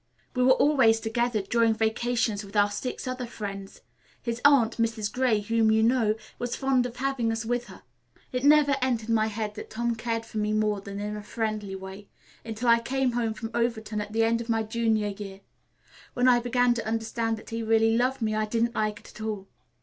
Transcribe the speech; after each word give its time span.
We 0.35 0.41
were 0.41 0.53
always 0.53 0.99
together 0.99 1.43
during 1.43 1.75
vacations 1.75 2.43
with 2.43 2.55
our 2.55 2.71
six 2.71 3.07
other 3.07 3.27
friends. 3.27 3.81
His 4.19 4.41
aunt, 4.43 4.77
Mrs. 4.77 5.13
Gray, 5.13 5.41
whom 5.41 5.69
you 5.69 5.83
know, 5.83 6.15
was 6.39 6.55
fond 6.55 6.87
of 6.87 6.95
having 6.95 7.31
us 7.31 7.45
with 7.45 7.65
her. 7.65 7.83
It 8.31 8.43
never 8.43 8.77
entered 8.81 9.09
my 9.09 9.27
head 9.27 9.53
that 9.53 9.69
Tom 9.69 9.93
cared 9.95 10.25
for 10.25 10.39
me 10.39 10.49
in 10.49 10.59
more 10.59 10.81
than 10.81 10.99
a 11.15 11.21
friendly 11.21 11.75
way, 11.75 12.07
until 12.43 12.67
I 12.69 12.79
came 12.79 13.11
home 13.11 13.35
from 13.35 13.51
Overton 13.53 14.01
at 14.01 14.11
the 14.11 14.23
end 14.23 14.41
of 14.41 14.49
my 14.49 14.63
junior 14.63 15.09
year. 15.09 15.41
When 16.15 16.27
I 16.27 16.39
began 16.39 16.73
to 16.73 16.87
understand 16.87 17.37
that 17.37 17.51
he 17.51 17.61
really 17.61 17.95
loved 17.95 18.23
me, 18.23 18.33
I 18.33 18.45
didn't 18.47 18.73
like 18.73 19.01
it 19.01 19.11
at 19.15 19.21
all. 19.21 19.47